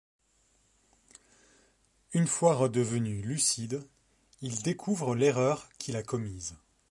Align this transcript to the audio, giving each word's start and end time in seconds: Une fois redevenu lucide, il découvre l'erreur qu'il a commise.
Une 2.13 2.25
fois 2.25 2.55
redevenu 2.55 3.21
lucide, 3.21 3.87
il 4.41 4.63
découvre 4.63 5.13
l'erreur 5.13 5.69
qu'il 5.77 5.95
a 5.95 6.01
commise. 6.01 6.55